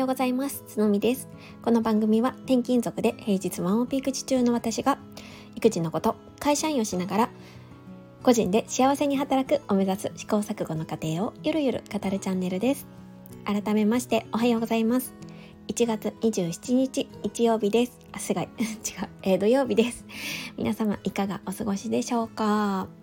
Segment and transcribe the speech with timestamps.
[0.00, 0.64] ようございます。
[0.66, 1.28] つのみです。
[1.62, 4.98] この番組は転勤族で平日ワンオペ育児中の私が
[5.56, 7.30] 育児のこと会社員をしながら
[8.22, 12.86] 個人で幸せに働くを目指す試行錯誤の過程をゆるゆる語るチャンネルです。
[13.44, 15.12] 改めましておはようございます。
[15.68, 17.98] 1月27日日曜日です。
[18.12, 18.50] あすが 違う、
[19.22, 20.06] えー、土曜日です。
[20.56, 22.99] 皆様いかがお過ごしでしょうか？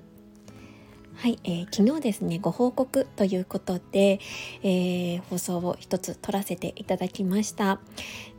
[1.20, 4.20] はい、えー、昨日ですねご報告ということで、
[4.62, 7.80] えー、放送を一つ撮らせていただきました。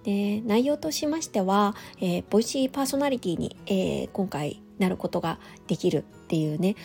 [0.04, 6.76] で内容としましては、えー、ボイシーパーソナリティに、えー、今回なることができるっていうね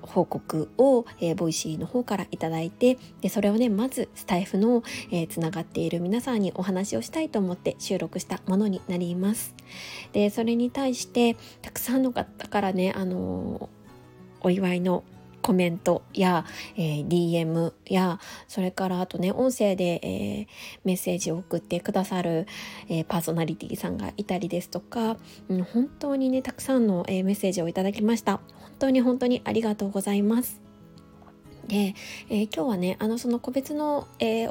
[0.00, 9.54] 報告を、えー、ボイシーの方からいただいてでそれをねまずスタイフの、えー、つながっている皆さんにお話をしたいと思って収録したものになります。
[10.14, 13.79] でそれに対してたくさんの方からねあのー
[14.40, 15.04] お祝いの
[15.42, 16.44] コメントや、
[16.76, 20.46] えー、DM やそれからあとね音声で、えー、
[20.84, 22.46] メッセージを送ってくださる、
[22.88, 25.16] えー、パーソナリティさんがいたりですとか、
[25.48, 28.32] うん、本当にねたくさんの、えメッセージをいただきました。
[28.38, 30.60] 本当に本当にありがとうございます。
[31.66, 31.94] で、
[32.30, 34.48] え今日はねあのその個別の、え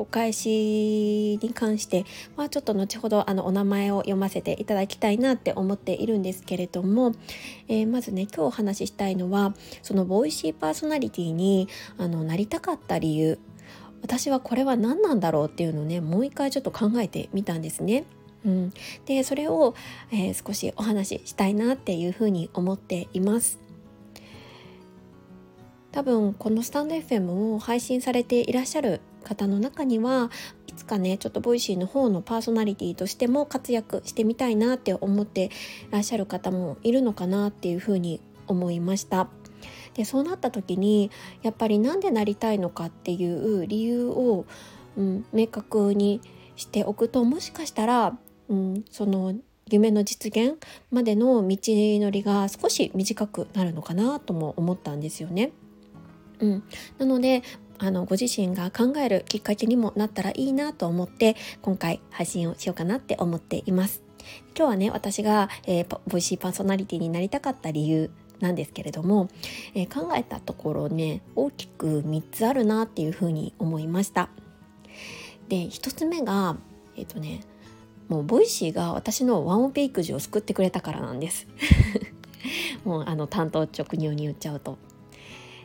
[0.00, 2.04] お返しに関して
[2.36, 7.14] はちょっと後ほどあのお名前を読ませていただきたいなって思っているんですけれども、
[7.68, 13.38] えー、まずね今日お話ししたいのはそのボイシーパーソナリティにあのなりたかった理由
[14.02, 18.04] 私はこれは何なんだろうっていうのをねもう一回ちょっと考えてみたんですね。
[18.44, 18.72] うん、
[19.04, 19.74] でそれを、
[20.10, 23.58] えー、少しお話ししたいなっていうふうに思っています。
[25.92, 30.30] 多分このスタンド FM を配信されていらっしゃる方の中には
[30.66, 35.50] いつかねちょっとボイシーの方のパーソナリティとしても活躍してみたいなって思って
[35.90, 39.28] らっしゃる方もいるのかなっていうふうに思いました。
[39.94, 41.10] でそうなった時に
[41.42, 44.46] やっぱりなんでなりたいのかっていう理由を、
[44.96, 46.20] うん、明確に
[46.56, 48.16] しておくともしかしたら、
[48.48, 49.34] うん、その
[49.70, 50.58] 夢の実現
[50.90, 55.52] までの道のりが少し短くなるのかなとも思ったんですよね。
[56.40, 56.62] うん、
[56.98, 57.42] なので
[57.82, 64.02] あのご自身が考えるきっかけにもなったらいいなと思って今回配信をしようかなって思っています。
[64.56, 69.28] 今日はね私が、えー、ボイシーパーソナリティになりたかった理由なんですけれども、
[69.74, 74.28] えー、考えたところね大きく3つあるなっていうふうに思いました。
[75.48, 76.58] で1つ目が
[76.96, 77.40] えっ、ー、とね
[78.08, 81.46] もうボイシーが私のワンオペ育児を救ってくれたからなんです。
[82.84, 84.76] もうあの単刀直入に言っちゃうと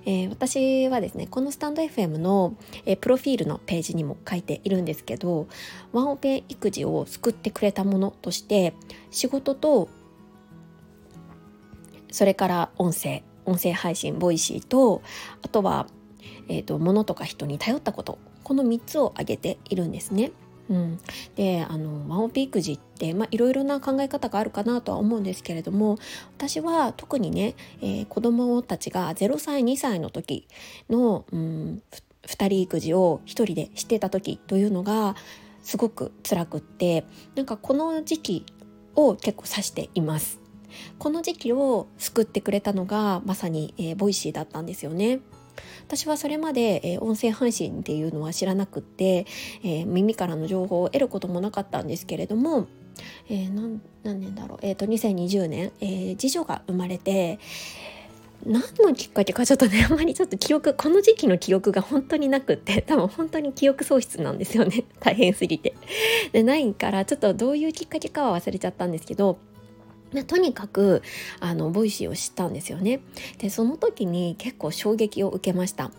[0.05, 2.55] えー、私はですねこのスタンド FM の、
[2.85, 5.47] えー、プロフィールのページにも書いているんですけど
[5.91, 8.73] ワンオペ育児を救ってくれたものとして
[9.11, 9.89] 仕事と
[12.11, 15.01] それから音声音声配信ボイシーと
[15.41, 15.88] あとは、
[16.47, 20.31] えーと、物とか人に頼ったことこの3つを挙げているんですね。
[20.69, 20.99] うん、
[21.35, 25.97] であのワンオペ育児っていろいろな考え方があるかなとは思うんですけれども
[26.37, 30.47] 私は特にね、えー、子供たちが0歳2歳の時
[30.89, 31.81] の、うん、
[32.23, 35.15] 2人育児を1人でしてた時というのが
[35.61, 37.05] すごく辛くって
[37.35, 38.45] なんかこの時期
[38.95, 40.39] を結構指しています。
[40.99, 45.19] この時期を救ってくれたのがまさに、えー、ボイシーだったんですよね。
[45.85, 49.25] 私はそれまで、えー、音声配信っていうのは知らなくって、
[49.63, 52.67] えー、耳からの情報を得ることもなかったんですけれども、
[53.29, 57.39] えー、何年だろう、えーと、2020年、えー、次女が生まれて
[58.45, 65.73] 何のきっかけかちょっとね あんまりちょっと記憶この時期の記憶が本当になくって 多分本当に記憶喪失なんですよね大変すぎて。
[66.31, 69.38] でないからちょっとどういうきっかけかは忘れちゃったんですけど
[70.23, 71.01] とにかく
[71.39, 73.01] あのボイシーを知ったんですよね。
[73.37, 75.91] でその時に結構衝撃を受けました。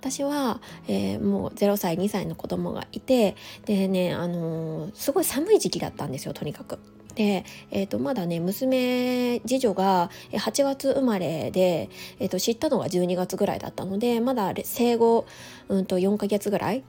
[0.00, 6.78] 私は、えー、もう0歳2歳の子供がいてでね、あのー、すごい寒い時期だったんですよとにかく。
[7.14, 15.26] で、えー、とまだね娘次女が8月生まれで、えー、と知ったのが12月ぐらいだったのでまだ生後、
[15.68, 16.84] うん、と4ヶ月ぐらい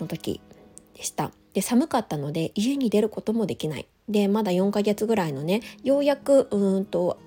[0.00, 0.40] の時
[0.94, 1.32] でした。
[1.54, 7.18] で寒かったので家に出ることもできないでまだ4ヶ月ぐらいのねようやくうんと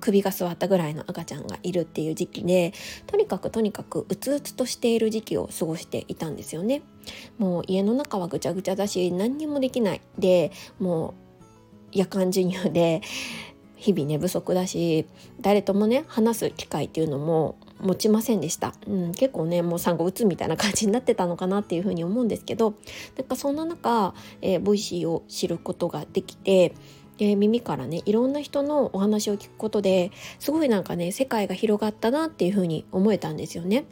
[0.00, 2.72] 首が座ったぐらいの赤ちゃんがいるっていう時期で
[3.06, 6.82] とにかくとにかくうつうつとしている時期を過ごしていたんですよね。
[7.38, 11.14] もう家の中はぐちゃぐちゃだし何にもできないでもう
[11.92, 13.02] 夜間授乳で
[13.76, 15.06] 日々寝不足だし
[15.40, 22.74] 誰ともね話す機会っていうのも持ちませんでした、うん、結構ねもう産後うつみたいな感じになってたのかなっていうふうに思うんですけど
[23.16, 26.74] なんかそんな中、えー、 Voicy を知ることができて
[27.18, 33.84] で耳からねいろんな人のお話を聞くことですごいなんかね世界が広がったなっていうふうに思えたんですよね。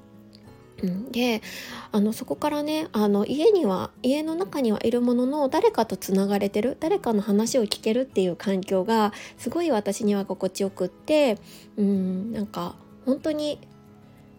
[1.10, 1.42] で
[1.90, 11.38] あのそこからねあの家には家の中にはいるものの誰かとつながれてる誰かの話を聞けるっていう環境がすごい私には心地よくって
[11.76, 13.58] うんなんか本当に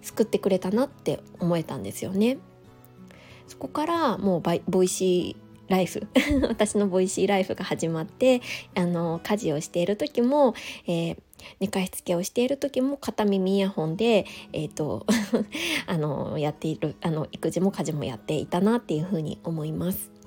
[0.01, 2.37] 救ってくれたなって思えたんですよね。
[3.47, 6.07] そこからもう Voicy ライフ
[6.47, 8.41] 私の Voicy ライフが始まって
[8.75, 10.53] あの家事をしている時も、
[10.87, 11.17] えー、
[11.59, 15.05] 寝かしつけをしている時も片耳イヤホンで、えーと
[15.87, 20.18] あのやっているあの育児も家事もやっていたなっていうふうに思います。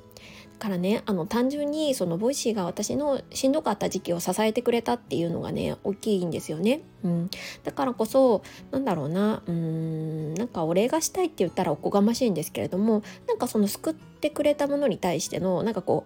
[0.63, 6.83] からねあの単純にその Voicy が私のしんどかった時期を支えてくれたっていうのがね大きいんですよね。
[7.03, 7.31] うん、
[7.65, 16.05] だからこそなんだろうなうんなんかお礼がしたいって言ったらおこがましいんですけれどもなんかその救ってくれたものに対してのなんかこ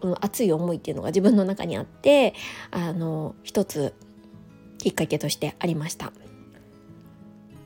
[0.00, 2.32] う、うん、熱い思いっていうのが自分の中にあって
[2.70, 3.92] あの一つ
[4.78, 6.14] きっかけとしてありました。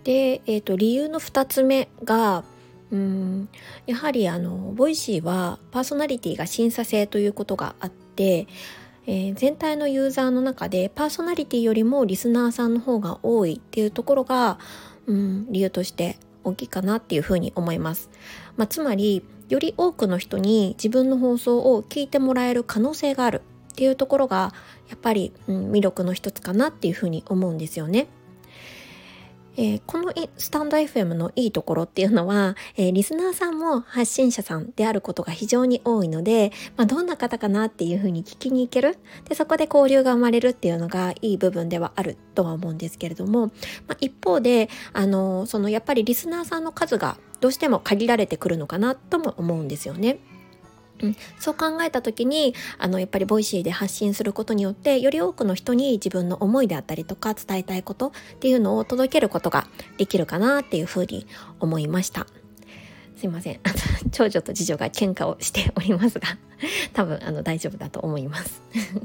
[0.02, 2.44] で、えーと、理由の2つ目が
[2.92, 3.48] うん
[3.86, 8.46] やはりあの Voicy はパーソナリティが審査制ということがあって、
[9.06, 14.58] えー、全体のユーザーの中でパーソナリティよりもリスナーさんの方が多いっていうところが、
[15.06, 18.08] うん、理由として大きいかなっていうふうに思います。
[18.56, 23.42] まあ、つまりより多くの人に自分の放送を聞いてもらえる可能性がある
[23.72, 24.54] っていうところが
[24.88, 28.06] やっぱり、うん、魅力の一つかなっていうふうに思うんですよね。
[29.56, 38.98] えー、このスタンド FM のいいところっていうのは、えー、リスナーさんも発信者さんであることが非常に多いので、まあ、どんな方かなっていうふうに聞きに行ける
[39.28, 43.46] でそこで交流が生まれるっていうのがいい部分ではあるとは思うんですけれども、
[43.88, 50.18] まあ、一方であのそのやっぱりリスナーさんの数がどうしても限られてくるのかなとも思うんですよね。
[51.02, 59.66] うん、そう考えた時にあのやっぱり Voicy で発信することによってより多くの人に自分の思いであったりとか伝えたいことっていうのを届けることが
[59.98, 61.26] できるかなっていうふうに
[61.60, 62.26] 思いました。
[63.16, 63.60] すいません。
[64.12, 66.36] 長女と次女が喧嘩をしておりますが、
[66.92, 68.62] 多分あの大丈夫だと思います。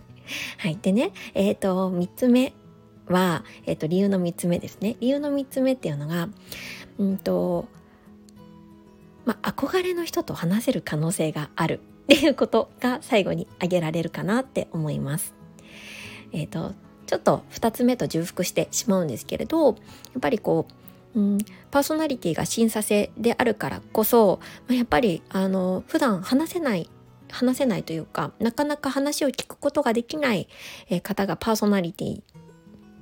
[0.57, 0.77] はい。
[0.81, 2.53] でね、えっ、ー、と、3つ目
[3.07, 4.97] は、えっ、ー、と、理由の3つ目ですね。
[4.99, 6.29] 理由の3つ目っていうのが、
[6.97, 7.67] うんと、
[9.25, 15.33] まあ、憧れの人と話せる可能性がある っていうことが最後に挙げられるかなって思います。
[16.33, 16.73] え、ー、と
[17.05, 19.73] ちょっと2つ目と重複してしまうんですけれどや
[20.17, 20.65] っぱりこ
[21.13, 21.37] う、うん、
[21.69, 26.89] パーソナリティが審査制であるからこそ、まあ、やっぱりあの普段話せない
[27.29, 30.47] 話せないというかなかなか話を聞くことができない
[31.03, 32.21] 方がパーソナリティ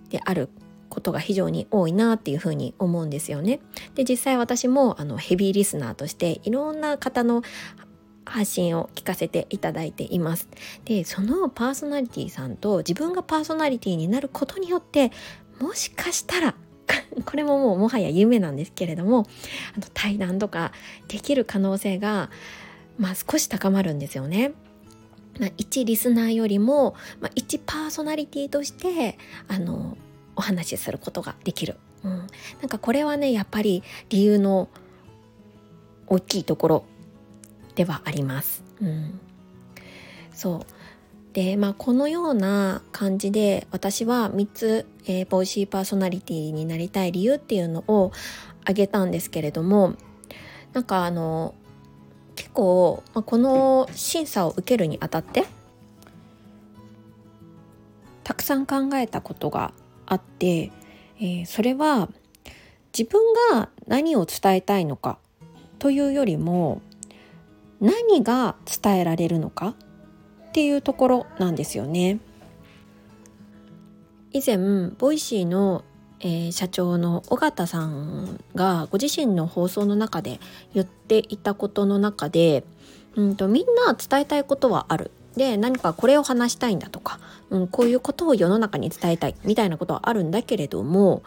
[0.09, 0.49] である
[0.89, 3.59] ことが非常に多いなっていうふうに思うんですよね。
[3.95, 7.43] で実際私もあのヘビーリスナーとしていろんな方の
[8.25, 10.47] 発信を聞かせていただいています。
[10.85, 15.11] でそのパーソナリティさんと自分がパーソナリティになることによって
[15.59, 16.55] もしかしたら
[17.25, 19.25] これももうもはや夢なんですけれども
[19.75, 20.71] あの対談とか
[21.07, 22.29] できる可能性が、
[22.97, 24.53] まあ、少し高まるんですよね。
[25.39, 29.97] まあ、一リスナーよりも、まあ、一パーソナリティとしてあの
[30.39, 32.17] お話しすることができる、うん、
[32.61, 34.69] なんかこれはねやっぱり理由の
[36.07, 36.85] 大きいところ
[37.75, 38.63] ではあります。
[38.81, 39.19] うん、
[40.33, 41.33] そう。
[41.33, 48.11] でまあこのような感じで私は3つ、えー、ボイシーパーソナリティになりたい理由っていうのを
[48.61, 49.93] 挙げたんですけれども
[50.73, 51.53] なんかあの
[52.35, 55.45] 結構、まあ、この審査を受けるにあたって
[58.23, 59.73] たくさん考えたことが
[60.09, 60.71] あって、
[61.19, 62.09] えー、それは
[62.97, 65.19] 自分が何を伝えたいのか
[65.77, 66.81] というよりも
[67.79, 69.75] 何が伝えられるのか
[70.49, 72.19] っていうところなんですよね。
[74.31, 74.57] 以前
[74.97, 75.83] Voicy の、
[76.19, 80.39] えー、社長の緒方さんがご自身の放送の中で
[80.73, 82.63] 言っていたことの中で、
[83.15, 87.17] うんとみんな伝えたいことはあるで何かこれを話したいんだとか、
[87.49, 91.23] うん、こういうことを世の中に伝えたいみたいなことはあるんだけれども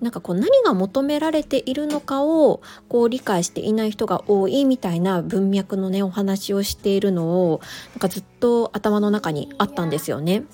[0.00, 7.60] なんかこう何が求められているのかをこう理解していない人が多いみたいな文脈のねお話をしているのを
[7.92, 10.44] なんかずっと頭の中にあったんですよね。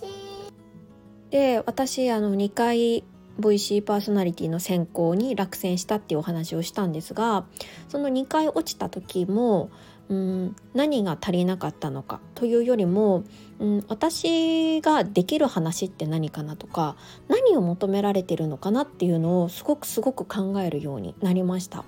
[1.30, 3.04] で私あの2回
[3.38, 7.44] ボイシーパーソナリティの選考に落選したっていうお話をしたんですが
[7.88, 9.70] その2回落ちた時も
[10.08, 13.24] うん何が足りなかったのかというよりも、
[13.58, 16.96] うん、私ができる話って何かなとか
[17.28, 21.84] 何を求められてるのかなっていうのをすごくすごく考えるようになりました。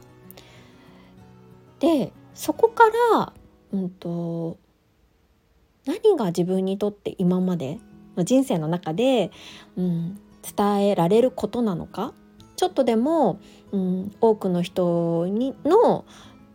[1.80, 2.84] でそこか
[3.14, 3.32] ら、
[3.72, 4.58] うんと、
[5.86, 7.78] 何が自分にとって今まで
[8.16, 9.30] の人生の中で、
[9.76, 10.20] うん、
[10.56, 12.14] 伝えられることなのか
[12.56, 13.40] ちょっとでも、
[13.72, 16.04] うん、多くの人にの、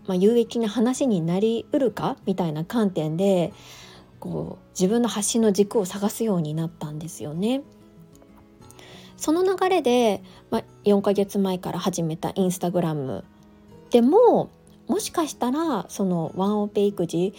[0.08, 3.54] まあ、有益な話になりうるかみたいな観点で
[4.20, 7.62] こう自分の発信の軸を探すようになったんですよね。
[9.18, 13.24] その流れで、まあ、4ヶ月前から始めたインスタグラム
[13.90, 14.50] でも
[14.88, 17.34] もしかしたらそのワンオペ育児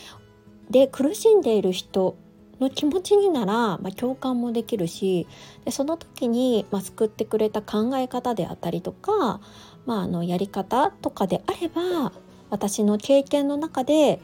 [0.71, 2.17] で苦しんでいる人
[2.61, 5.27] の気持ちになら、まあ、共感もできるし
[5.65, 9.41] でその時に、まあ、救ってくれた考え方であったりとか、
[9.85, 12.13] まあ、あのやり方とかであれば
[12.55, 14.21] 私の経験の中で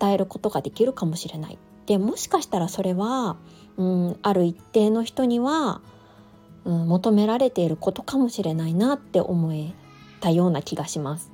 [0.00, 1.58] 伝えることができるかもしれない。
[1.86, 3.36] でもしかしたらそれは、
[3.76, 5.80] うん、ある一定の人には、
[6.64, 9.72] うん、求められていることかもしれないなって思え
[10.20, 11.32] たような気がします。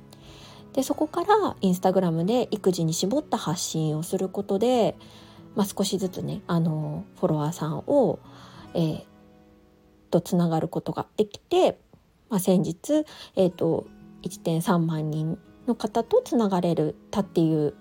[0.73, 4.95] でそこからインスタグラムで育児に絞った発信をすることで
[5.55, 8.19] まあ、少しずつねあのフォロワーさんを、
[8.73, 9.03] えー、
[10.09, 11.79] とつながることができて、
[12.29, 13.87] まあ、先日、えーと、
[14.23, 15.37] 1.3万人
[15.69, 17.73] の方とつながれるたっていう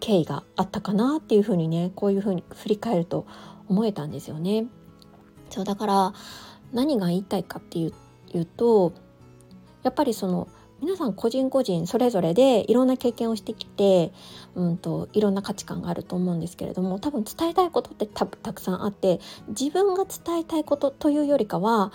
[0.00, 3.26] 経緯があったかなっていうふうにねこういうふうに振り返ると
[3.68, 4.66] 思えたんですよね。
[5.48, 6.12] そうだから
[6.72, 7.92] 何が言いたいかっていう
[8.36, 8.92] いうと
[9.82, 10.48] やっぱりその
[10.80, 14.12] 皆さん個人個人それぞれでいろんな経験をしてきて、
[14.54, 21.92] うんと、いろんな価値観があると思うんですけれども多分伝えたいことってたたくさんあって自分が伝えたいことというよりかは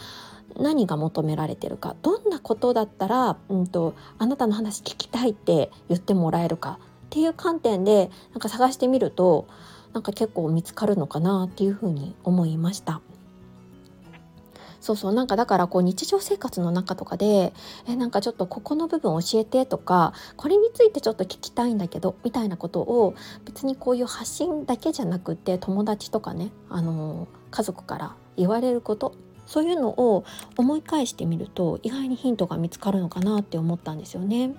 [0.58, 9.48] 何が求められてるかどんことだったら、うんと、あなたの話聞きたいって言ってもらえるかっていう観点でなんか探してみると
[9.94, 13.02] なんか結構見つかるのかなっていうふうに思いました。
[14.80, 17.54] そうそうなんかだからこう日常生活の中とかで
[17.88, 23.14] えなんかちょっとここの部分教えてとかこれについてちょっと聞きたいんだけどみたいなことを
[23.46, 29.14] 別にこういう発信だけじゃなくて友達とかねあの家族から言われること
[29.52, 30.24] そういうのを
[30.56, 34.48] 思い返してみると意外にヒントが見つかるのかなって思ったんですよね。
[34.48, 34.56] なん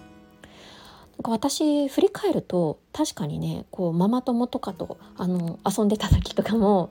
[1.23, 6.91] か私振り返ると確かにねこうママ友とかとあの遊んでた時とかも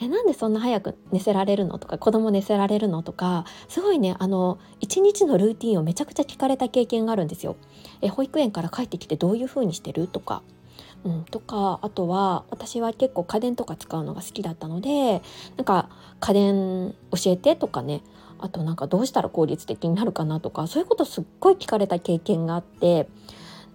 [0.00, 7.54] えなんでそんな早く寝せられるのとか子供寝せられるのとかすごいねあの一日のルーティンをめちゃくちゃ聞かれた経験があるんですよ。
[8.00, 10.42] え保育園から帰ってきてどういう風にしてるとか。
[11.06, 15.22] うん、とかあとは私は結構家電とか使うのが好きだったので
[15.56, 18.02] なんか家電教えてとかね
[18.40, 23.08] あとなんかどうしたら効率的になるかなとかそういうことすっごい聞かれた経験があって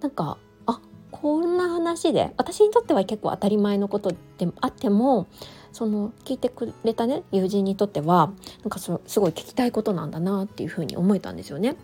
[0.01, 4.17] なんかあこんな話で私にとっては結構当たり前のことで
[4.59, 5.27] あっても
[5.71, 8.97] その聞いてくれたね友人にとってはなんかすご
[9.29, 11.77] い聞きたいことなんだなっていうふうに思えたんですよね。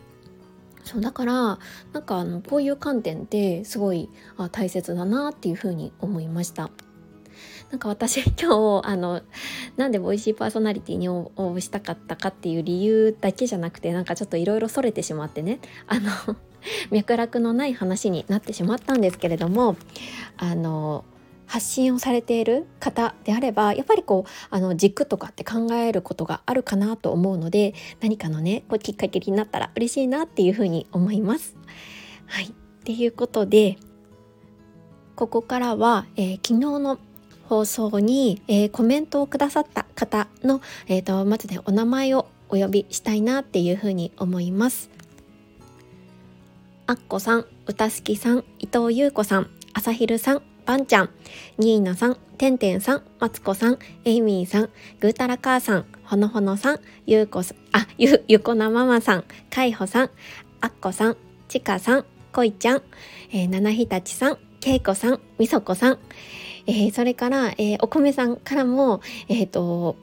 [0.87, 1.59] そうだから
[1.91, 6.69] なんかあのこういう観点ってすごいあ大切だなっていうふうに思いました。
[7.69, 9.21] なんか私 今日あの
[9.75, 16.09] なんでボイシーパーソナリティに応募したかったかっていう理由だけじゃなくてなんかちょっといろいろそれてしまってねあの
[16.89, 19.75] 脈絡のない話になってしまったんですけれども
[20.37, 21.03] あの
[21.47, 31.55] 発信をされている方であればやっぱりこうあの軸とかって考えることがあるかなと思うので何かのねこうきっかけになったら嬉しいなっていうふうに思います。
[32.27, 32.49] はいっ
[32.83, 33.77] ていうことで
[35.15, 36.99] ここからは、えー、昨日の
[37.49, 44.89] 放送に、えー、コメントをくださった方の、えーと、まずねお名前をお呼びしたいなっていうふうに思います。
[46.85, 51.09] あっこさん、うたすきさん、伊藤優子さん、あさひるさん、パンちゃん、
[51.57, 54.69] ニーナさん、てんてんさん、マツコさん、エイミーさん、
[54.99, 60.09] ぐーたら母さん、ほのほのさん、ゆうこさん、あ、ゆ、ゆこなママさん、かいほさん、
[60.59, 62.81] あっこさん、ちかさん、こいちゃん、
[63.31, 65.99] えー、ななひたちさん、けいこさん、みそこさん、
[66.65, 69.95] えー、それから、えー、お米さんからも、えっ、ー、と、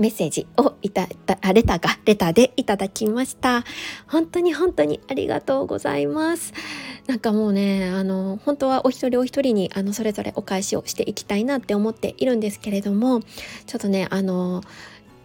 [0.00, 3.64] メッセージをいただ、レターが、レターでいただきました。
[4.08, 6.54] 本当に本当にありがとうございます。
[7.06, 13.20] なんかもうね、あの、本当はお一人お一人に、あの、それぞれお返しをしていきたいなって思っているんですけれども、
[13.66, 14.62] ちょっとね、あの、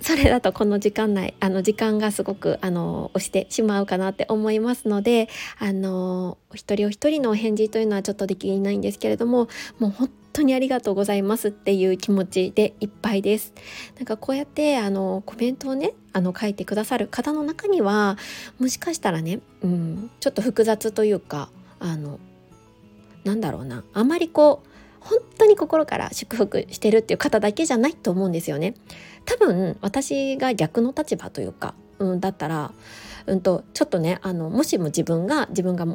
[0.06, 9.48] それだとこの時間内あの時間がすごくあの押してしまうかなって思いますのであのお一人お一人のお返事というのはちょっとできないんですけれども
[9.80, 13.52] もう本当にありがとうございますっていう気持ちでいっぱいです。
[13.96, 18.20] なんかこうやってあのコメントをねあの書いてくださる方の中には
[18.60, 22.20] もしかしたらね、うん、ちょっと複雑というかあの
[23.24, 24.75] なんだろうなあまりこう
[25.06, 28.74] 本当に心から祝福してるっていう方だけじゃないと思うんですよね。
[29.26, 32.72] 多分私が逆の立場というかうん、だったら
[33.28, 35.86] うんと、ちょっとねあのもしも自分が自分が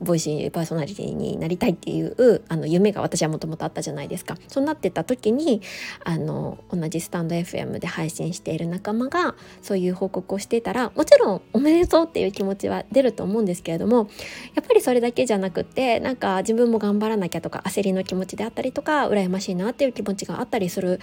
[0.00, 5.62] ボイシーパーソナリティになりたいっていうあの夢が私はもともとあったじゃないですかそうなってた時に
[6.04, 14.08] あの同じスタンド FM で配信している仲間がそういう報告をしていたらもちろんおめでとうっていう気持ちは出ると思うんですけれども
[14.54, 21.00] やっぱりそれだけじゃなくってなんか自分も頑張らなきゃとか焦りの気持ちであったりとか羨ましいなっていう気持ちがあったりする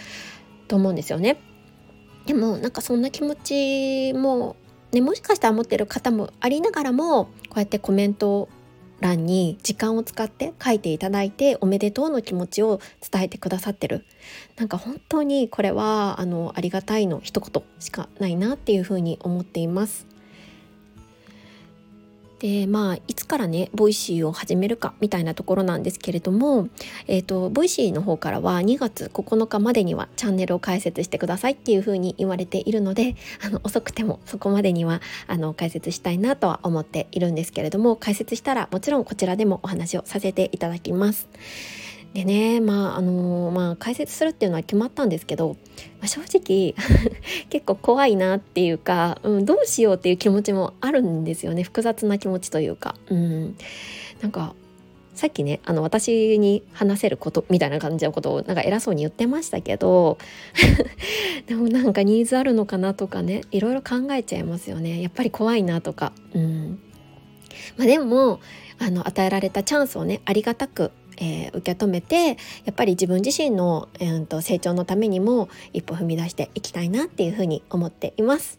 [0.68, 1.53] と思うんですよね。
[2.26, 4.56] でもなんかそんな気持ちも
[4.94, 8.48] ね、もしかしたら持ってる方もありながらもこうやってコメント
[9.00, 12.80] 欄に時間を使って書いていただいておめでとうの気持ちを
[13.12, 14.06] 伝えてくださってる。
[14.56, 20.13] なんか本当にこれはあのありがたいの一言しかないなっていうふうに思っています。
[22.44, 26.68] でまあいつからね Voicy を始めるかみたいなところなんですけれども、
[27.08, 41.30] えーと、 Voicy の方からは2月9日までにはチャンネルを開設してくださいっていうふうに言われているのであの遅くてもそこまでにはあの開設したいなとは思っているんですけれども開設したらもちろんこちらでもお話をさせていただきます。
[42.14, 45.58] でねまああのまあ開設するっていうのは決まったんですけど、
[46.00, 46.76] まあ、正直
[47.50, 51.64] 結構怖いなっていうか、うん、どうしようっていう気持ちもあるんですよね。
[51.64, 53.56] 複雑な気持ちというか、うん、
[54.22, 54.54] なんか
[55.16, 60.18] さっきねあの私に話せることみたいな感じのことをなんか偉そうに言ってましたけど
[61.48, 65.02] でもなんかニーズあるのかなとかねいろいろ考えちゃいますよね。
[65.02, 66.14] やっぱり怖いなとか。
[66.34, 66.80] うん。
[67.78, 68.40] まあ、でも
[68.80, 72.36] あの与えられたチャンスをねありがたくえー、受け止めてや
[72.72, 78.58] っぱり自分自身の、えー、と成長のためにも一歩踏み出していきたいなっていうふうに思っています。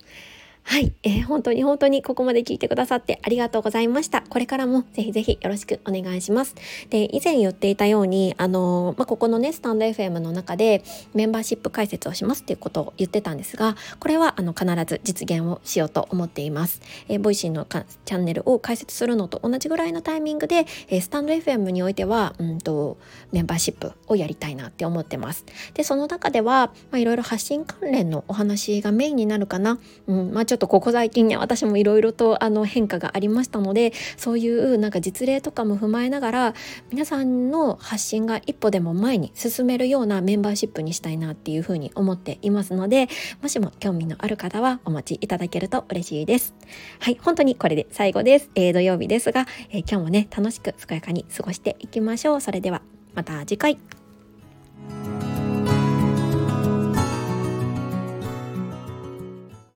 [0.66, 4.22] はい、えー、本当に本当にここまで聞いてくださってありがとうございました。
[4.22, 6.54] これからもぜひぜひよろしくお願いします。
[6.88, 16.80] で、以前言っていたように、あの、まあ、ここのね、スタンド FM の中でメンバーシップ開設をしますっていうことを言ってたんですが、これはあの必ず実現をしようと思っています。
[17.08, 22.96] えー、 Voicy のチャンネルを開設するのと同じぐらいのタイミングで、えー、スタンド FM においては、うんと、
[23.32, 25.44] メンバーシップをやりたいなって思ってます。
[25.74, 29.78] で、その中では、まあ、いろいろ発信関連のお話がメインになるかな。
[30.06, 36.54] うん、まあちょっとここ最近ね私もいろいろとあの変化がありましたのでそういうなんか実例とかも踏まえながら
[36.92, 43.08] 皆さんの発信が一歩でも前に進めるようなメンバーシップにしたいなっていうふうに思っていますので
[43.42, 46.54] もしも興味のある方はお待ちいただけると嬉しいです。
[47.00, 48.50] はい本当にこれで最後です。
[48.54, 52.40] えー、土曜日ですが、えー、今日もね楽しく健やかに過ごしていきましょう。
[52.40, 52.80] それでは
[53.12, 53.76] また次回。